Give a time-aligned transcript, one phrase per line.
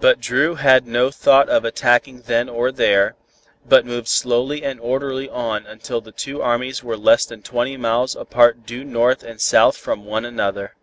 [0.00, 3.16] But Dru had no thought of attacking then or there,
[3.68, 8.16] but moved slowly and orderly on until the two armies were less than twenty miles
[8.16, 10.76] apart due north and south from one another.